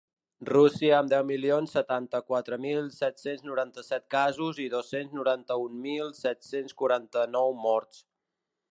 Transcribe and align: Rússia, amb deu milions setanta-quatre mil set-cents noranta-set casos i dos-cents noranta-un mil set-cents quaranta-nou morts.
Rússia, 0.49 0.93
amb 0.99 1.11
deu 1.11 1.27
milions 1.31 1.75
setanta-quatre 1.77 2.59
mil 2.63 2.89
set-cents 2.97 3.45
noranta-set 3.51 4.09
casos 4.17 4.63
i 4.67 4.67
dos-cents 4.77 5.15
noranta-un 5.21 5.79
mil 5.87 6.13
set-cents 6.25 6.79
quaranta-nou 6.83 7.59
morts. 7.69 8.07